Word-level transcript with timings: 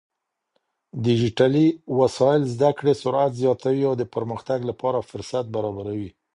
ډيجيټلي 1.05 1.67
وسايل 1.99 2.41
زده 2.53 2.69
کړې 2.77 2.93
سرعت 3.01 3.31
زياتوي 3.41 3.83
او 3.89 3.93
د 4.01 4.03
پرمختګ 4.15 4.59
لپاره 4.69 5.05
فرصت 5.09 5.45
برابروي. 5.55 6.09